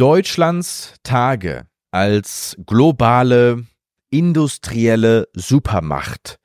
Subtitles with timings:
[0.00, 3.66] Deutschlands Tage als globale
[4.08, 6.38] industrielle Supermacht.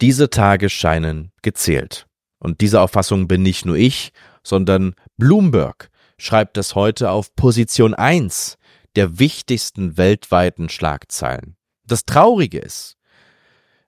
[0.00, 2.08] Diese Tage scheinen gezählt.
[2.40, 4.10] Und diese Auffassung bin nicht nur ich,
[4.42, 8.58] sondern Bloomberg schreibt das heute auf Position 1
[8.96, 11.54] der wichtigsten weltweiten Schlagzeilen.
[11.86, 12.96] Das Traurige ist,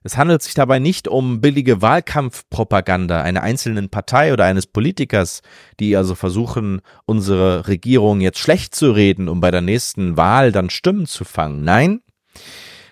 [0.03, 5.41] es handelt sich dabei nicht um billige Wahlkampfpropaganda einer einzelnen Partei oder eines Politikers,
[5.79, 10.69] die also versuchen, unsere Regierung jetzt schlecht zu reden, um bei der nächsten Wahl dann
[10.69, 11.63] Stimmen zu fangen.
[11.63, 12.01] Nein,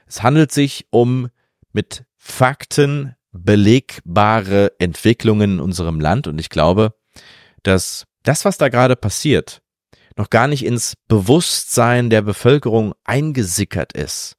[0.08, 1.30] es handelt sich um
[1.73, 6.93] mit Fakten belegbare Entwicklungen in unserem Land und ich glaube,
[7.63, 9.62] dass das, was da gerade passiert,
[10.18, 14.35] noch gar nicht ins Bewusstsein der Bevölkerung eingesickert ist,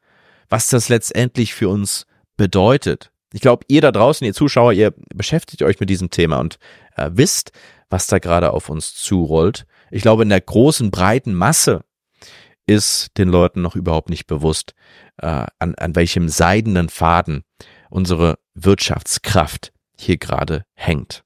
[0.49, 3.11] was das letztendlich für uns bedeutet.
[3.33, 6.59] Ich glaube, ihr da draußen, ihr Zuschauer, ihr beschäftigt euch mit diesem Thema und
[6.97, 7.53] äh, wisst,
[7.89, 9.67] was da gerade auf uns zurollt.
[9.91, 11.85] Ich glaube, in der großen, breiten Masse
[12.67, 14.75] ist den Leuten noch überhaupt nicht bewusst,
[15.19, 17.45] äh, an, an welchem seidenen Faden
[17.91, 21.25] unsere Wirtschaftskraft hier gerade hängt.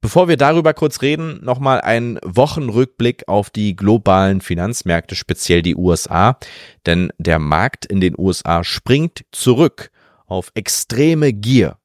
[0.00, 6.38] Bevor wir darüber kurz reden, nochmal ein Wochenrückblick auf die globalen Finanzmärkte, speziell die USA,
[6.86, 9.90] denn der Markt in den USA springt zurück
[10.26, 11.78] auf extreme Gier.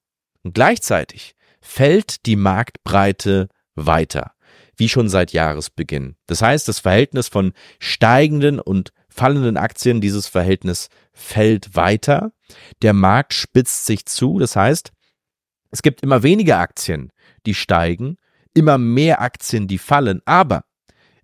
[0.43, 4.33] Und gleichzeitig fällt die Marktbreite weiter,
[4.75, 6.15] wie schon seit Jahresbeginn.
[6.27, 12.31] Das heißt, das Verhältnis von steigenden und fallenden Aktien, dieses Verhältnis fällt weiter.
[12.81, 14.39] Der Markt spitzt sich zu.
[14.39, 14.91] Das heißt,
[15.71, 17.11] es gibt immer weniger Aktien,
[17.45, 18.17] die steigen,
[18.53, 20.21] immer mehr Aktien, die fallen.
[20.25, 20.63] Aber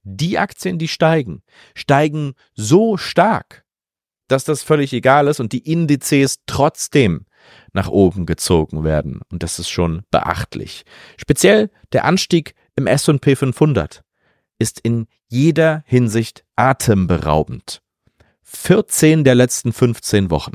[0.03, 1.41] die Aktien, die steigen,
[1.73, 3.64] steigen so stark,
[4.27, 7.25] dass das völlig egal ist und die Indizes trotzdem
[7.73, 9.21] nach oben gezogen werden.
[9.31, 10.83] Und das ist schon beachtlich.
[11.17, 14.03] Speziell der Anstieg im S&P 500
[14.57, 17.81] ist in jeder Hinsicht atemberaubend.
[18.43, 20.53] 14 der letzten 15 Wochen.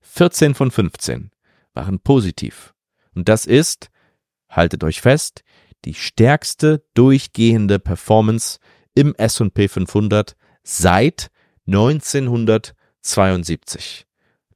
[0.00, 1.30] 14 von 15
[1.74, 2.74] waren positiv.
[3.14, 3.90] Und das ist,
[4.48, 5.42] haltet euch fest,
[5.84, 8.58] die stärkste durchgehende Performance
[8.94, 11.30] im S&P 500 seit
[11.66, 14.06] 1900 72.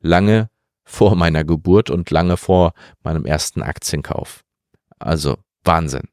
[0.00, 0.50] Lange
[0.84, 4.44] vor meiner Geburt und lange vor meinem ersten Aktienkauf.
[4.98, 6.08] Also Wahnsinn.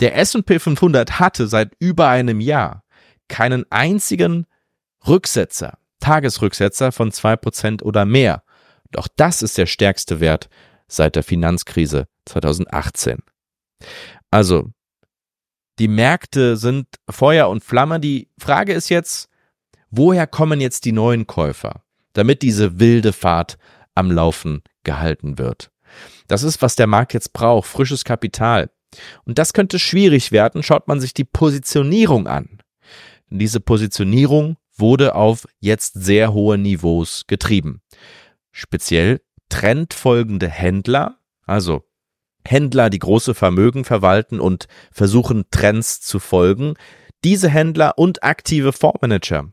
[0.00, 2.84] Der S&P 500 hatte seit über einem Jahr
[3.28, 4.46] keinen einzigen
[5.06, 8.42] Rücksetzer, Tagesrücksetzer von 2% oder mehr.
[8.90, 10.48] Doch das ist der stärkste Wert
[10.86, 13.18] seit der Finanzkrise 2018.
[14.30, 14.70] Also,
[15.78, 17.98] die Märkte sind Feuer und Flamme.
[17.98, 19.28] Die Frage ist jetzt,
[19.96, 23.58] woher kommen jetzt die neuen Käufer, damit diese wilde Fahrt
[23.94, 25.70] am Laufen gehalten wird.
[26.26, 28.70] Das ist, was der Markt jetzt braucht, frisches Kapital.
[29.24, 32.58] Und das könnte schwierig werden, schaut man sich die Positionierung an.
[33.30, 37.80] Diese Positionierung wurde auf jetzt sehr hohe Niveaus getrieben.
[38.52, 41.84] Speziell trendfolgende Händler, also
[42.46, 46.74] Händler, die große Vermögen verwalten und versuchen Trends zu folgen,
[47.24, 49.50] diese Händler und aktive Fondsmanager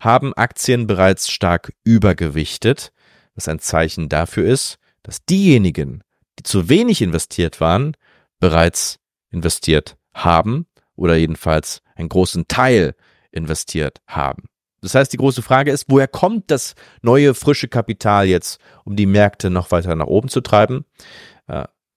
[0.00, 2.92] haben Aktien bereits stark übergewichtet,
[3.34, 6.02] was ein Zeichen dafür ist, dass diejenigen,
[6.38, 7.96] die zu wenig investiert waren,
[8.38, 8.98] bereits
[9.30, 10.66] investiert haben
[10.96, 12.94] oder jedenfalls einen großen Teil
[13.30, 14.44] investiert haben.
[14.82, 19.06] Das heißt, die große Frage ist, woher kommt das neue frische Kapital jetzt, um die
[19.06, 20.86] Märkte noch weiter nach oben zu treiben?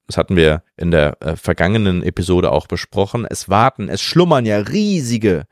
[0.08, 4.58] Das hatten wir in der äh, vergangenen Episode auch besprochen, es warten, es schlummern ja
[4.58, 5.46] riesige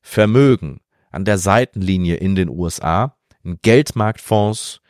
[0.00, 0.80] Vermögen
[1.10, 4.80] an der Seitenlinie in den USA, in Geldmarktfonds,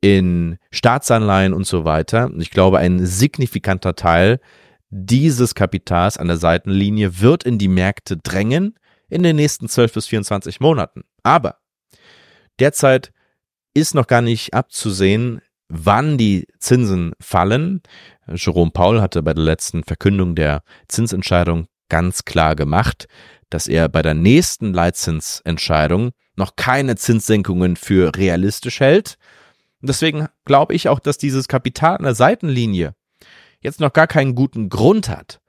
[0.00, 2.26] in Staatsanleihen und so weiter.
[2.26, 4.40] Und ich glaube, ein signifikanter Teil
[4.90, 10.06] dieses Kapitals an der Seitenlinie wird in die Märkte drängen in den nächsten 12 bis
[10.06, 11.02] 24 Monaten.
[11.22, 11.58] Aber
[12.58, 13.12] derzeit
[13.74, 17.82] ist noch gar nicht abzusehen, wann die Zinsen fallen.
[18.26, 23.06] Jerome Paul hatte bei der letzten Verkündung der Zinsentscheidung ganz klar gemacht,
[23.50, 29.16] dass er bei der nächsten Leitzinsentscheidung noch keine Zinssenkungen für realistisch hält.
[29.80, 32.94] Und deswegen glaube ich auch, dass dieses Kapital an der Seitenlinie
[33.60, 35.40] jetzt noch gar keinen guten Grund hat,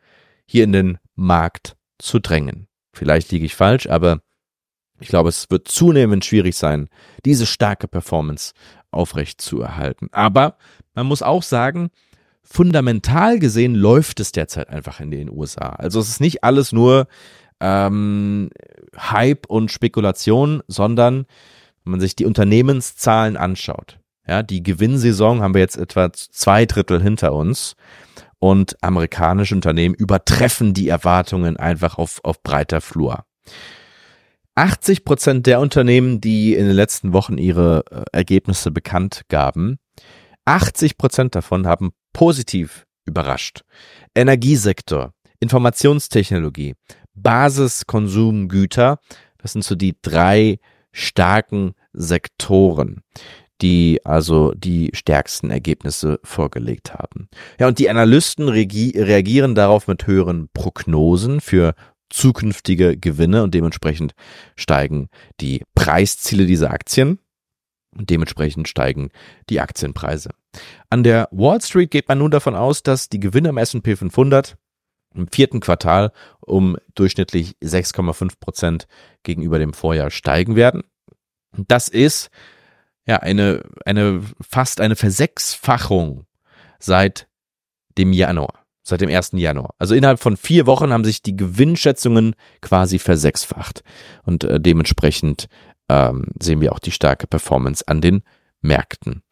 [0.45, 2.67] hier in den Markt zu drängen.
[2.93, 4.21] Vielleicht liege ich falsch, aber
[4.99, 6.89] ich glaube, es wird zunehmend schwierig sein,
[7.25, 8.53] diese starke Performance
[8.91, 10.09] aufrecht zu erhalten.
[10.11, 10.57] Aber
[10.93, 11.89] man muss auch sagen,
[12.43, 15.69] fundamental gesehen läuft es derzeit einfach in den USA.
[15.69, 17.07] Also es ist nicht alles nur
[17.59, 18.49] ähm,
[18.97, 21.25] Hype und Spekulation, sondern
[21.83, 27.01] wenn man sich die Unternehmenszahlen anschaut, ja, die Gewinnsaison haben wir jetzt etwa zwei Drittel
[27.01, 27.75] hinter uns
[28.37, 33.25] und amerikanische Unternehmen übertreffen die Erwartungen einfach auf, auf breiter Flur.
[34.59, 39.79] 80 Prozent der Unternehmen, die in den letzten Wochen ihre äh, Ergebnisse bekannt gaben,
[40.43, 43.61] 80 Prozent davon haben positiv überrascht.
[44.13, 46.75] Energiesektor, Informationstechnologie,
[47.13, 48.99] Basiskonsumgüter,
[49.37, 50.59] das sind so die drei
[50.91, 52.99] starken Sektoren,
[53.61, 57.29] die also die stärksten Ergebnisse vorgelegt haben.
[57.61, 61.75] Ja, und die Analysten reagieren darauf mit höheren Prognosen für
[62.09, 64.13] zukünftige Gewinne und dementsprechend
[64.55, 65.09] steigen
[65.39, 67.19] die Preisziele dieser Aktien
[67.95, 69.09] und dementsprechend steigen
[69.49, 70.31] die Aktienpreise.
[70.89, 74.57] An der Wall Street geht man nun davon aus, dass die Gewinne im S&P 500
[75.15, 78.87] im vierten Quartal um durchschnittlich 6,5 Prozent
[79.23, 80.83] gegenüber dem Vorjahr steigen werden.
[81.51, 82.29] Das ist
[83.05, 86.25] ja eine, eine fast eine Versechsfachung
[86.79, 87.27] seit
[87.97, 89.31] dem Januar, seit dem 1.
[89.33, 89.73] Januar.
[89.77, 93.83] Also innerhalb von vier Wochen haben sich die Gewinnschätzungen quasi versechsfacht
[94.23, 95.47] und äh, dementsprechend
[95.89, 98.23] ähm, sehen wir auch die starke Performance an den
[98.61, 99.23] Märkten.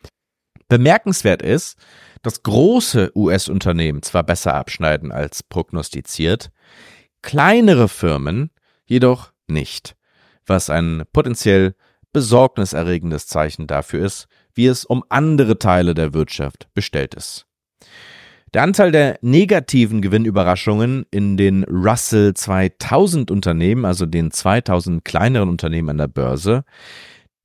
[0.69, 1.77] Bemerkenswert ist,
[2.21, 6.51] dass große US-Unternehmen zwar besser abschneiden als prognostiziert,
[7.21, 8.51] kleinere Firmen
[8.85, 9.95] jedoch nicht,
[10.45, 11.75] was ein potenziell
[12.11, 17.46] besorgniserregendes Zeichen dafür ist, wie es um andere Teile der Wirtschaft bestellt ist.
[18.53, 25.89] Der Anteil der negativen Gewinnüberraschungen in den Russell 2000 Unternehmen, also den 2000 kleineren Unternehmen
[25.89, 26.63] an der Börse,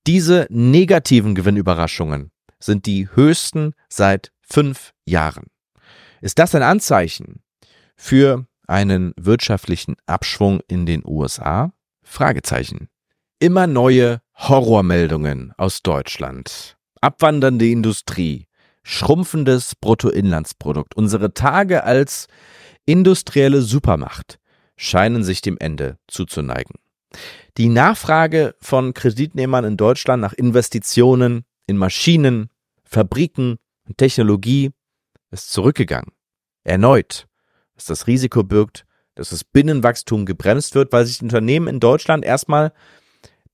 [0.07, 5.47] diese negativen Gewinnüberraschungen sind die höchsten seit fünf Jahren.
[6.21, 7.43] Ist das ein Anzeichen
[7.97, 11.73] für einen wirtschaftlichen Abschwung in den USA?
[12.05, 12.89] Fragezeichen.
[13.41, 16.77] Immer neue Horrormeldungen aus Deutschland.
[17.01, 18.47] Abwandernde Industrie,
[18.83, 20.95] schrumpfendes Bruttoinlandsprodukt.
[20.97, 22.27] Unsere Tage als
[22.85, 24.39] industrielle Supermacht
[24.77, 26.77] scheinen sich dem Ende zuzuneigen.
[27.59, 32.49] Die Nachfrage von Kreditnehmern in Deutschland nach Investitionen in Maschinen,
[32.85, 34.71] Fabriken und Technologie
[35.31, 36.13] ist zurückgegangen.
[36.65, 37.27] Erneut,
[37.75, 38.85] was das Risiko birgt,
[39.15, 42.73] dass das Binnenwachstum gebremst wird, weil sich Unternehmen in Deutschland erstmal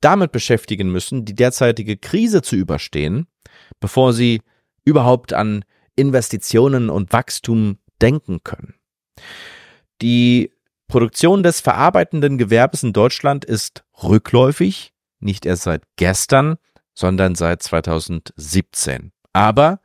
[0.01, 3.27] damit beschäftigen müssen, die derzeitige Krise zu überstehen,
[3.81, 4.41] bevor sie
[4.85, 5.65] überhaupt an
[5.97, 8.75] Investitionen und Wachstum denken können.
[10.01, 10.53] Die
[10.87, 16.57] Produktion des verarbeitenden Gewerbes in Deutschland ist rückläufig, nicht erst seit gestern,
[16.95, 19.13] sondern seit 2017.
[19.33, 19.81] Aber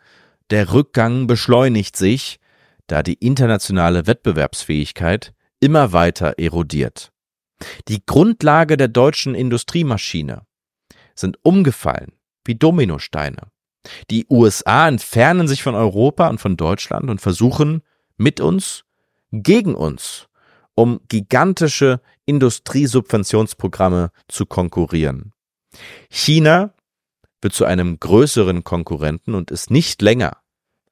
[0.49, 2.39] der Rückgang beschleunigt sich,
[2.87, 7.11] da die internationale Wettbewerbsfähigkeit immer weiter erodiert.
[7.87, 10.45] Die Grundlage der deutschen Industriemaschine
[11.15, 12.13] sind umgefallen
[12.45, 13.47] wie Dominosteine.
[14.09, 17.81] Die USA entfernen sich von Europa und von Deutschland und versuchen
[18.17, 18.85] mit uns,
[19.31, 20.27] gegen uns,
[20.75, 25.33] um gigantische Industriesubventionsprogramme zu konkurrieren.
[26.09, 26.73] China
[27.41, 30.37] wird zu einem größeren Konkurrenten und ist nicht länger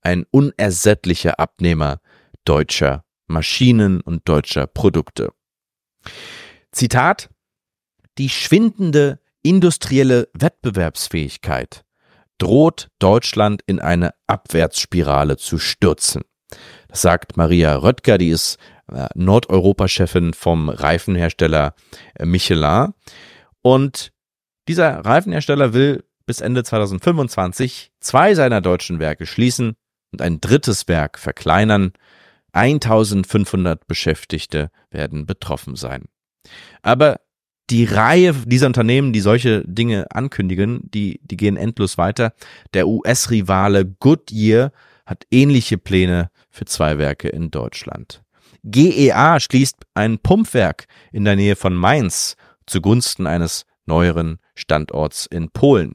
[0.01, 2.01] ein unersättlicher Abnehmer
[2.43, 5.31] deutscher Maschinen und deutscher Produkte.
[6.71, 7.29] Zitat
[8.17, 11.85] Die schwindende industrielle Wettbewerbsfähigkeit
[12.41, 16.23] droht Deutschland in eine Abwärtsspirale zu stürzen.
[16.87, 18.57] Das sagt Maria Röttger, die ist
[18.91, 21.75] äh, Nordeuropa-Chefin vom Reifenhersteller
[22.15, 22.93] äh, Michelin.
[23.61, 24.11] Und
[24.67, 29.75] dieser Reifenhersteller will bis Ende 2025 zwei seiner deutschen Werke schließen
[30.11, 31.93] und ein drittes Werk verkleinern.
[32.53, 36.05] 1500 Beschäftigte werden betroffen sein.
[36.81, 37.21] Aber
[37.71, 42.33] die Reihe dieser Unternehmen, die solche Dinge ankündigen, die, die gehen endlos weiter.
[42.73, 44.71] Der US-Rivale Goodyear
[45.05, 48.21] hat ähnliche Pläne für zwei Werke in Deutschland.
[48.63, 52.35] GEA schließt ein Pumpwerk in der Nähe von Mainz
[52.67, 55.93] zugunsten eines neueren Standorts in Polen.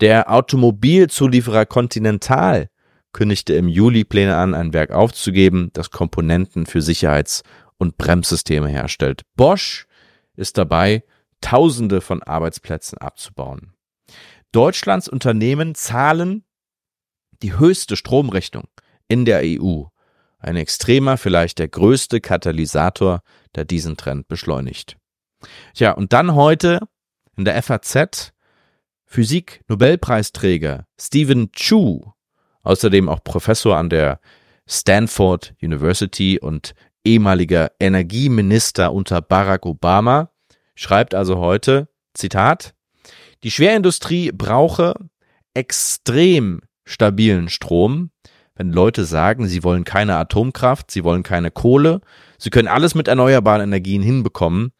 [0.00, 2.68] Der Automobilzulieferer Continental
[3.12, 7.42] kündigte im Juli Pläne an, ein Werk aufzugeben, das Komponenten für Sicherheits-
[7.78, 9.22] und Bremssysteme herstellt.
[9.36, 9.86] Bosch
[10.36, 11.04] ist dabei,
[11.40, 13.72] Tausende von Arbeitsplätzen abzubauen.
[14.52, 16.44] Deutschlands Unternehmen zahlen
[17.42, 18.68] die höchste Stromrechnung
[19.08, 19.84] in der EU.
[20.38, 23.22] Ein extremer, vielleicht der größte Katalysator,
[23.54, 24.96] der diesen Trend beschleunigt.
[25.74, 26.80] Tja, und dann heute
[27.36, 28.32] in der FAZ
[29.06, 32.12] Physik-Nobelpreisträger Stephen Chu,
[32.62, 34.20] außerdem auch Professor an der
[34.66, 36.74] Stanford University und
[37.04, 40.30] ehemaliger Energieminister unter Barack Obama,
[40.74, 42.74] schreibt also heute, Zitat,
[43.42, 44.94] die Schwerindustrie brauche
[45.54, 48.10] extrem stabilen Strom.
[48.54, 52.00] Wenn Leute sagen, sie wollen keine Atomkraft, sie wollen keine Kohle,
[52.38, 54.72] sie können alles mit erneuerbaren Energien hinbekommen,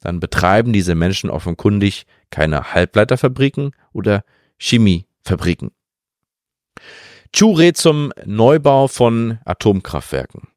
[0.00, 4.24] dann betreiben diese Menschen offenkundig keine Halbleiterfabriken oder
[4.58, 5.70] Chemiefabriken.
[7.32, 10.49] Chu rät zum Neubau von Atomkraftwerken.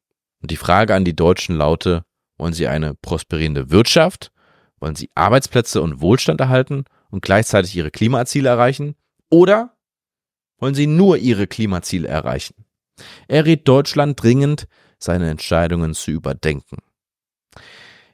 [0.44, 2.04] Und die Frage an die Deutschen laute,
[2.36, 4.30] wollen sie eine prosperierende Wirtschaft?
[4.78, 8.94] Wollen sie Arbeitsplätze und Wohlstand erhalten und gleichzeitig ihre Klimaziele erreichen?
[9.30, 9.74] Oder
[10.58, 12.66] wollen sie nur ihre Klimaziele erreichen?
[13.26, 14.66] Er rät Deutschland dringend,
[14.98, 16.76] seine Entscheidungen zu überdenken.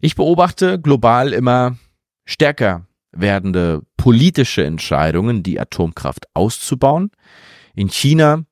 [0.01, 1.79] Ich beobachte global immer
[2.27, 7.11] stärker werdende politische Entscheidungen, die Atomkraft auszubauen.
[7.75, 8.45] In China,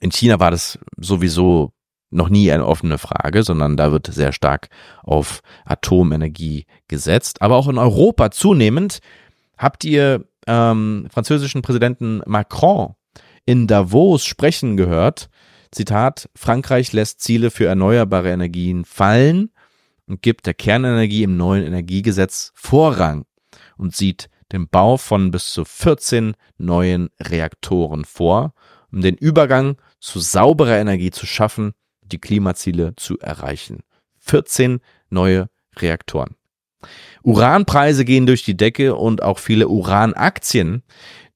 [0.00, 1.74] in China war das sowieso
[2.10, 4.68] noch nie eine offene Frage, sondern da wird sehr stark
[5.02, 7.42] auf Atomenergie gesetzt.
[7.42, 9.00] Aber auch in Europa zunehmend
[9.56, 12.94] habt ihr ähm, französischen Präsidenten Macron
[13.44, 15.28] in Davos sprechen gehört.
[15.70, 19.50] Zitat, Frankreich lässt Ziele für erneuerbare Energien fallen
[20.06, 23.26] und gibt der Kernenergie im neuen Energiegesetz Vorrang
[23.76, 28.54] und sieht den Bau von bis zu 14 neuen Reaktoren vor,
[28.90, 31.74] um den Übergang zu sauberer Energie zu schaffen
[32.08, 33.80] die Klimaziele zu erreichen.
[34.18, 36.34] 14 neue Reaktoren.
[37.22, 40.82] Uranpreise gehen durch die Decke und auch viele Uranaktien,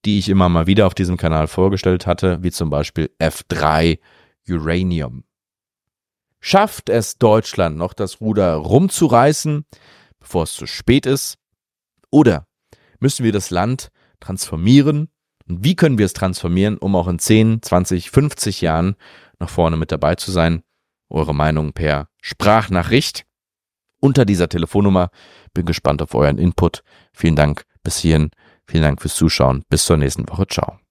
[0.04, 3.98] die ich immer mal wieder auf diesem Kanal vorgestellt hatte, wie zum Beispiel F3
[4.48, 5.24] Uranium.
[6.40, 9.64] Schafft es Deutschland noch das Ruder rumzureißen,
[10.18, 11.38] bevor es zu spät ist?
[12.10, 12.48] Oder
[12.98, 15.08] müssen wir das Land transformieren?
[15.48, 18.96] Und wie können wir es transformieren, um auch in 10, 20, 50 Jahren
[19.38, 20.62] nach vorne mit dabei zu sein.
[21.10, 23.24] Eure Meinung per Sprachnachricht
[24.00, 25.10] unter dieser Telefonnummer.
[25.52, 26.82] Bin gespannt auf euren Input.
[27.12, 28.30] Vielen Dank bis hierhin.
[28.66, 29.64] Vielen Dank fürs Zuschauen.
[29.68, 30.46] Bis zur nächsten Woche.
[30.46, 30.81] Ciao.